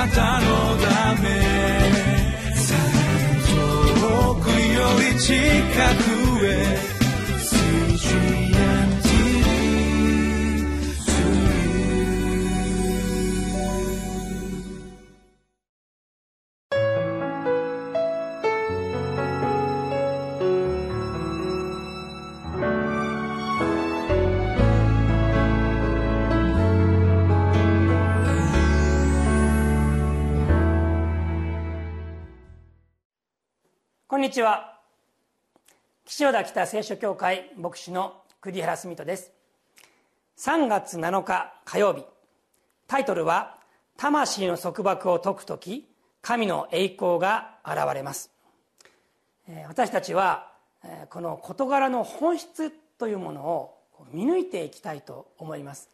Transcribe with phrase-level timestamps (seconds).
[0.00, 0.46] なたの
[0.78, 1.28] ため。
[4.00, 5.34] 遠くより近
[6.04, 6.09] く。
[34.20, 34.78] んにちは。
[36.04, 39.32] 岸和田北聖書協会牧師の栗原澄人です。
[40.36, 42.04] 3月7日火曜日。
[42.86, 43.56] タイトルは
[43.96, 48.30] 「魂の束縛を解く時神の栄光が現れます」
[49.68, 50.52] 私たちは
[51.08, 53.78] この事柄の本質というものを
[54.12, 55.88] 見抜いていきたいと思います。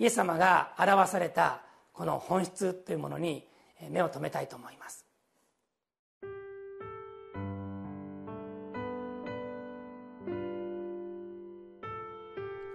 [0.00, 1.62] イエス様が表された
[1.92, 3.48] この本質というものに
[3.90, 4.99] 目を留めたいと思います。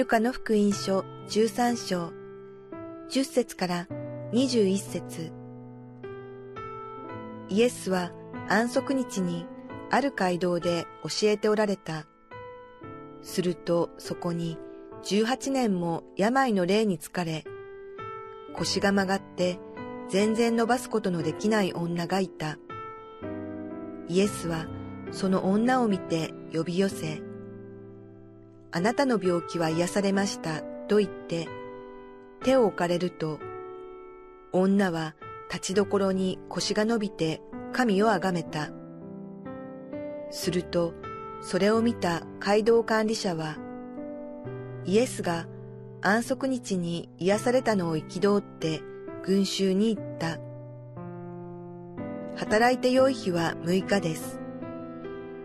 [0.00, 2.10] ルカの福音書13章
[3.10, 3.86] 10節から
[4.32, 5.30] 21節
[7.50, 8.10] イエスは
[8.48, 9.44] 安息日に
[9.90, 12.06] ある街道で教えておられた。
[13.20, 14.56] するとそこに
[15.02, 17.44] 18年も病の霊に疲れ、
[18.54, 19.58] 腰が曲がって
[20.08, 22.56] 全然伸ばすことのできない女がいた。
[24.08, 24.64] イエスは
[25.12, 27.20] その女を見て呼び寄せ、
[28.72, 31.48] あなたの病気は癒されましたと言って
[32.42, 33.40] 手を置かれると
[34.52, 35.14] 女は
[35.52, 38.70] 立ちどころに腰が伸びて神をあがめた。
[40.30, 40.94] すると
[41.40, 43.56] それを見た街道管理者は
[44.84, 45.46] イエスが
[46.02, 48.80] 安息日に癒されたのを憤って
[49.22, 50.38] 群衆に言った。
[52.36, 54.40] 働いて良い日は6日です。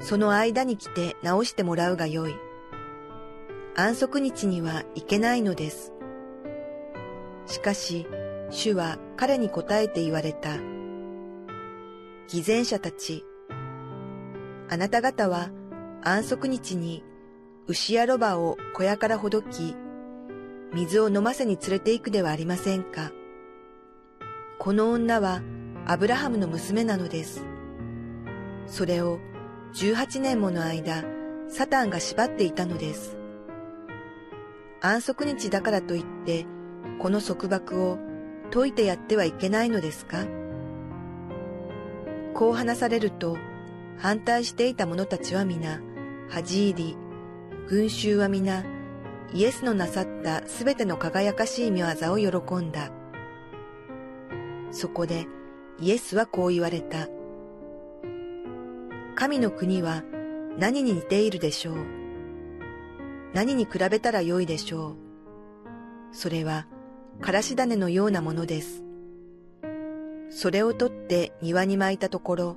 [0.00, 2.34] その間に来て直してもらうがよい。
[3.82, 5.94] 安息日には行けないのです。
[7.46, 8.06] しかし、
[8.50, 10.58] 主は彼に答えて言われた。
[12.28, 13.24] 偽善者たち、
[14.68, 15.48] あなた方は
[16.02, 17.02] 安息日に
[17.68, 19.74] 牛やロバを小屋からほどき、
[20.74, 23.12] 水を飲ませに連れて行くではありませんか。
[24.58, 25.40] この女は
[25.86, 27.46] アブラハムの娘なのです。
[28.66, 29.20] それを
[29.72, 31.02] 18年もの間、
[31.48, 33.19] サタンが縛っていたのです。
[34.82, 36.46] 安息日だからといって、
[37.00, 37.98] この束縛を
[38.50, 40.24] 解いてやってはいけないのですか？
[42.34, 43.36] こう話されると、
[43.98, 45.80] 反対していた者たちは皆、
[46.30, 46.96] 恥入り、
[47.68, 48.64] 群衆は皆、
[49.34, 52.90] イエスのなさったすべての輝かしい見業を喜んだ。
[54.72, 55.26] そこで
[55.78, 57.08] イエスはこう言われた。
[59.14, 60.02] 神の国は
[60.58, 61.99] 何に似ているでしょう？
[63.32, 64.96] 何に比べたらよいでしょう？
[66.12, 66.66] それは、
[67.20, 68.82] からし種のようなものです。
[70.30, 72.56] それを取って庭に巻いたところ、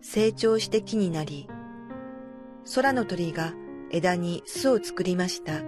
[0.00, 1.48] 成長して木になり、
[2.74, 3.52] 空の鳥が
[3.90, 5.62] 枝に巣を作りました。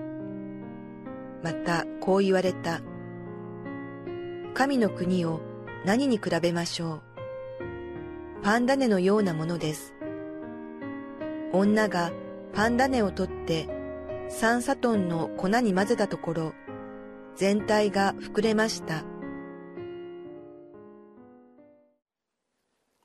[1.42, 2.80] また、こう言われた。
[4.54, 5.40] 神の国を
[5.84, 7.02] 何に比べましょう？
[8.42, 9.94] パンダネのようなものです。
[11.52, 12.12] 女が
[12.52, 13.68] パンダネを取って
[14.30, 16.52] 3サトンの粉に混ぜたところ、
[17.34, 19.02] 全体が膨れました。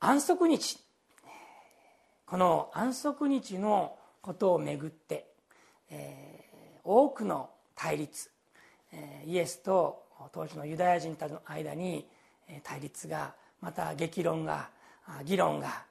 [0.01, 0.79] 安息日。
[2.25, 5.27] この安息日のことをめぐって、
[5.89, 8.29] えー、多くの対立、
[8.91, 10.03] えー、イエスと
[10.33, 12.05] 当時のユダヤ人との間に
[12.63, 14.69] 対立がまた激論が
[15.23, 15.85] 議論が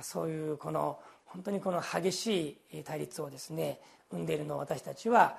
[0.00, 3.80] そういうこの本当にこの激しい対立をですね
[4.10, 5.38] 生んでいるのを私たちは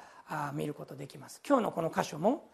[0.54, 1.42] 見ることできます。
[1.48, 2.50] 今日のこの箇所も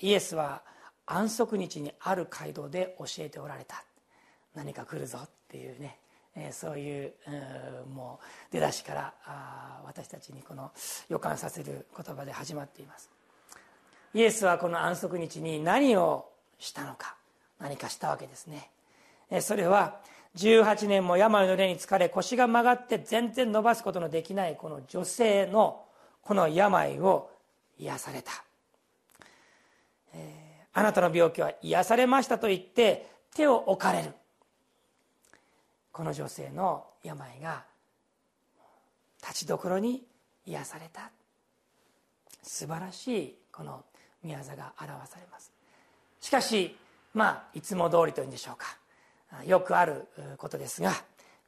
[0.00, 0.62] イエスは
[1.06, 3.84] 安息日にある街道で教えておられた。
[4.54, 5.98] 何か来るぞっていうね。
[6.52, 7.12] そういう
[7.92, 9.14] もう出だしから
[9.84, 10.70] 私たちにこの
[11.08, 13.10] 予感させる言葉で始まっています。
[14.14, 16.28] イエスはこの安息日に何を
[16.58, 17.16] したのか。
[17.58, 18.70] 何かしたわけですね。
[19.40, 20.00] それは
[20.36, 25.84] 18年も病の霊に疲れ腰が曲がって全然伸ばすことのできないこの女性の
[26.22, 27.30] この病を
[27.78, 28.32] 癒された、
[30.14, 34.12] えー、あなたの病気は癒されましたと言って手を置かれる。
[35.92, 37.64] この女性の病が
[39.20, 40.04] 立ちどころに
[40.46, 41.10] 癒された。
[42.42, 43.84] 素晴らしいこの
[44.22, 45.52] 宮座が表されます。
[46.20, 46.76] しかし
[47.14, 48.77] まあいつも通りというんでしょうか。
[49.46, 50.06] よくある
[50.38, 50.92] ことですが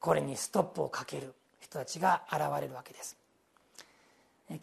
[0.01, 3.17] これにストップをかける人たちが現れるわけです。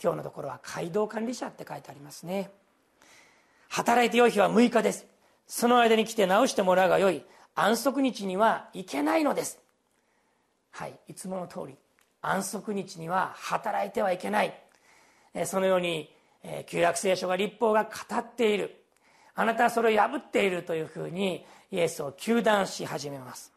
[0.02, 2.50] 今日のところは街道管理者って書いてありますね。
[3.70, 5.06] 働いてよい日は6日です。
[5.48, 7.24] その間に来て直してもらうがよい。
[7.56, 9.60] 安息日にはいけないのです。
[10.72, 11.76] はいいつもの通り
[12.22, 14.54] 安息日には働いてはいけない。
[15.46, 16.14] そのように
[16.66, 18.84] 旧約聖書が立法が語っている。
[19.40, 23.54] あなたはそれを破っているというふうにイエスを糾弾し始めます。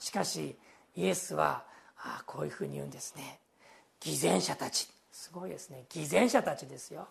[0.00, 0.56] しかし
[0.96, 1.62] イエスは
[1.96, 3.38] あこういうふうに言うんですね。
[4.00, 4.88] 偽善者たち。
[5.12, 5.84] すごいですね。
[5.90, 7.06] 偽善者たちですよ。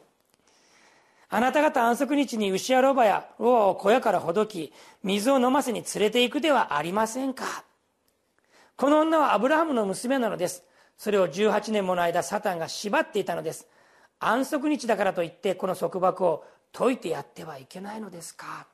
[1.30, 4.74] あなた方安息日に牛やロバやロアを小屋からほどき
[5.04, 7.64] 水を飲ませに連れて行くではありませんか。
[8.76, 10.66] この女はアブラハムの娘なのです。
[10.98, 13.68] それを18年もの間サタンが縛っていたのです。
[14.20, 18.66] 安息日だからといってこの束縛を解いてやってはいけないのですか？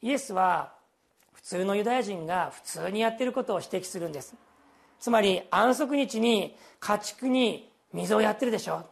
[0.00, 0.72] イエスは
[1.32, 4.34] 普通のユダヤ人が普通にやっていることを指摘するんです。
[4.98, 8.86] つまり安息日に家畜に水をやってるでしょ。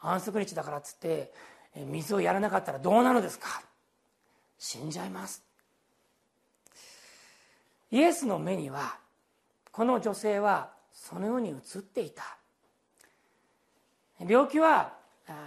[0.00, 1.32] 安息日だからっつって
[1.76, 3.62] 水をやらなかったらどうなのですか？
[4.58, 5.42] 死んじゃいます。
[7.90, 8.98] イエスの目には
[9.72, 12.22] この女性はそのように映っていた。
[14.26, 14.92] 病気は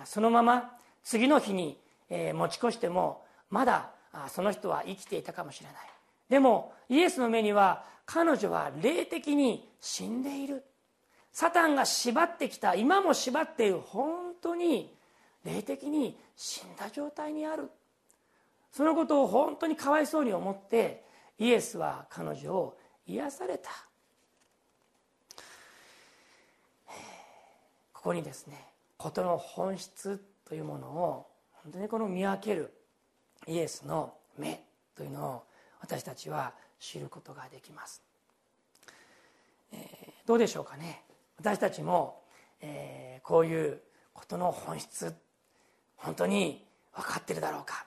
[0.05, 1.77] そのまま次の日に
[2.09, 3.89] 持ち越してもまだ
[4.29, 5.75] その人は生きていたかもしれない。
[6.29, 10.63] でもイエスの目には彼女は霊的に死んでいる。
[11.31, 14.95] サタンが縛ってきた今も縛っている本当に
[15.43, 17.69] 霊的に死んだ状態にある。
[18.71, 21.03] そのことを本当にかわいそうに思って
[21.39, 23.69] イエスは彼女を癒された。
[27.93, 28.66] ここにですね
[28.97, 31.27] 事の本質というものを
[31.63, 32.73] 本当にこの見分ける
[33.45, 34.63] イエスの目
[34.95, 35.43] というのを
[35.79, 38.01] 私たちは知ることができます、
[39.73, 41.03] えー、どうでしょうかね。
[41.37, 42.21] 私たちも、
[42.61, 43.79] えー、こういう
[44.13, 45.13] ことの本質
[45.97, 46.65] 本当に
[46.95, 47.85] 分かってるだろうか。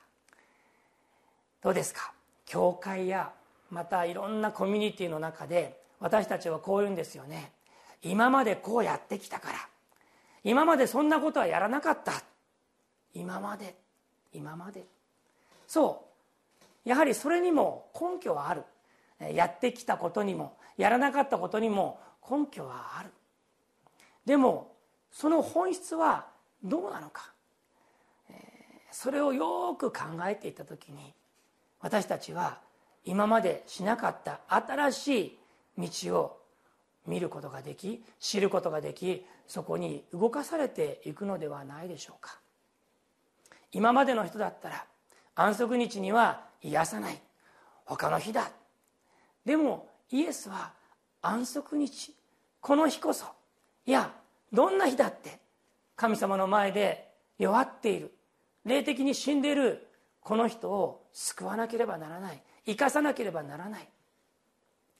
[1.62, 2.12] どうですか？
[2.46, 3.32] 教会や
[3.70, 7.52] またいろんなコミュニティの中で私たちはこう言うんですよね。
[8.02, 9.58] 今までこうやってきたから。
[10.44, 12.12] 今までそんなことはやらなかった。
[13.14, 13.76] 今まで。
[14.32, 14.84] 今まで。
[15.66, 16.06] そ
[16.84, 16.88] う。
[16.88, 18.64] やはりそれにも根拠はある。
[19.34, 23.10] やってきたことにもやらなかったことにも根拠はある。
[24.24, 24.72] でも
[25.10, 26.26] その本質は
[26.62, 27.32] どうなのか。
[28.90, 31.14] それをよく考えていた時に
[31.80, 32.58] 私たちは
[33.04, 35.38] 今までしなかった新し
[35.78, 36.40] い道を
[37.06, 42.38] 見ることができ知ることができそこに動かされていくのではないでしょうか。
[43.72, 44.86] 今までの人だったら
[45.34, 47.20] 安息日には癒さない。
[47.84, 48.52] 他の日だ。
[49.44, 50.72] でもイエスは
[51.20, 52.14] 安息日
[52.60, 53.26] この日こそ
[53.86, 54.12] いや
[54.52, 55.40] どんな日だって
[55.96, 58.14] 神様の前で弱っている。
[58.64, 59.84] 霊的に死んでいる
[60.20, 62.40] この人を救わなければならない。
[62.66, 63.88] 生かさなければならない。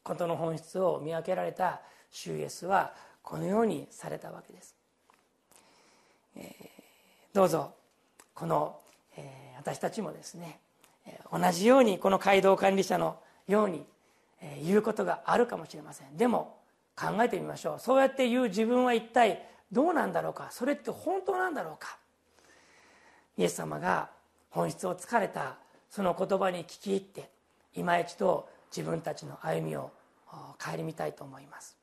[0.02, 4.75] ことの本質を見分けられた主イエスはこのようにされたわけです、
[6.37, 7.72] えー、どうぞ
[8.34, 8.76] この、
[9.16, 10.61] えー、私たちもですね
[11.33, 13.16] 同じようにこの街道管理者の
[13.49, 13.85] ように、
[14.40, 16.16] えー、言うことがあるかもしれません。
[16.16, 16.56] でも
[16.97, 17.78] 考えてみましょう。
[17.80, 20.49] そうやって言う自分は一体どうなんだろうか。
[20.50, 21.97] それって本当なんだろうか。
[23.38, 24.11] イエス様が
[24.50, 25.56] 本質をつかれた
[25.88, 27.30] その言葉に聞き入って
[27.75, 29.90] 今一度自分たちの歩みを
[30.59, 31.79] 顧みたいと思います。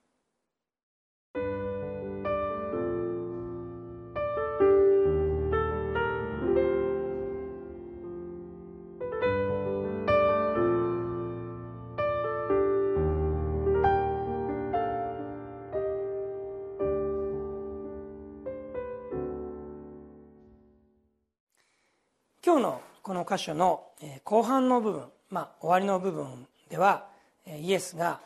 [22.48, 23.84] 今日のこの箇所の
[24.24, 27.08] 後半の部分、まあ、終わりの部分では
[27.46, 28.22] イエスが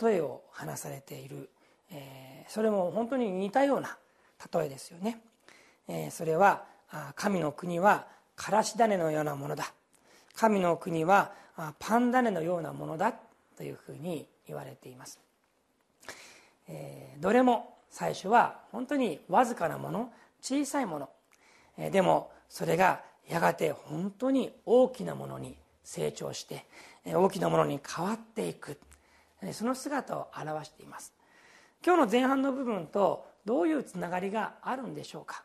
[0.00, 1.50] 例えを話されている。
[2.46, 3.98] それも本当に似たような
[4.54, 5.18] 例えですよね。
[6.12, 6.62] それは
[7.16, 9.72] 神の国はからし種のようなものだ。
[10.36, 11.32] 神の国は
[11.80, 13.12] パン種のようなものだ
[13.56, 15.18] というふうに言われています。
[17.18, 21.90] どれも最初は本当にわずかなもの小さいもの。
[21.90, 26.66] でもそれがやがて本当に大きなものに成長して
[27.06, 28.78] 大きなものに変わっていく。
[29.52, 31.14] その姿を表しています。
[31.84, 35.44] 今日の前半の部分とどういうつながりがあるんでしょうか。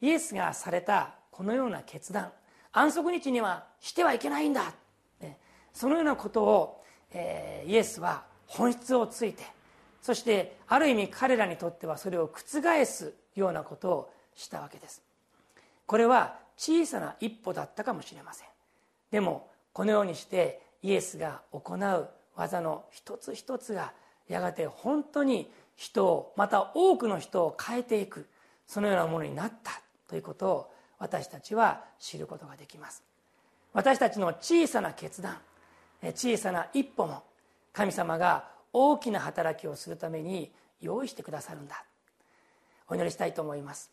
[0.00, 2.32] イエスがされたこのような決断
[2.72, 4.74] 安息日にはしてはいけないんだ、
[5.72, 9.44] そのようなことを、イエスは本質をついて
[10.02, 15.02] そしてある意味彼らにとってはそれを覆すようなことをしたわけです。
[15.86, 18.48] これは小さな一歩だったかもしれません。
[19.10, 23.92] でもこのようにしてイエスが行う技の一つ一つが
[24.28, 28.28] やがて本当に人をまた多くの人を変えていく
[28.66, 33.02] そのようなものになったということを私たちは知ることができます。
[33.72, 35.38] 私たちの小さな決断
[36.12, 37.24] 小さな一歩も
[37.72, 41.84] 神様が大きな働きをするために用意してくださるんだ。
[42.88, 43.90] お祈りしたいと思います。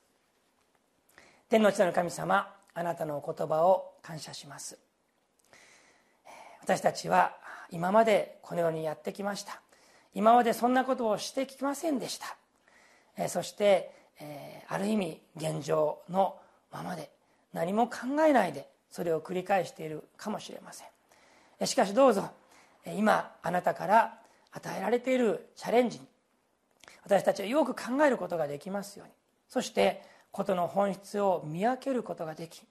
[1.51, 4.79] 天の地の神様あなたのお言葉を感謝します。
[6.61, 7.35] 私たちは
[7.71, 9.59] 今までこのようにやってきました。
[10.13, 12.21] 今までそんなことをしてきませんでし
[13.17, 13.27] た。
[13.27, 13.91] そして
[14.69, 16.37] ある意味現状の
[16.71, 17.11] ままで
[17.51, 20.85] 何も考えないでそれを繰り返しているかもしれませ
[21.59, 21.67] ん。
[21.67, 22.29] しかしどうぞ
[22.95, 24.17] 今あなたから
[24.53, 26.07] 与えられているチャレンジに
[27.03, 29.13] 私たちはよく考えることができますように。
[29.49, 32.61] そして事の本質を見分けることができ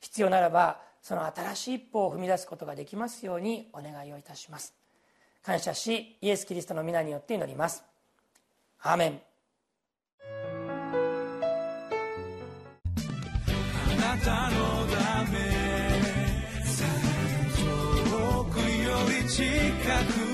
[0.00, 4.74] 必要ならばその新しい一歩を踏み出すことができますようにお願いをいたします。
[5.42, 7.84] 感謝しイエス・キリストの皆によって祈ります。
[8.80, 9.20] アーメン。
[13.92, 15.38] あなたのため
[18.00, 18.64] 遠くよ
[19.22, 19.44] り近
[20.12, 20.24] く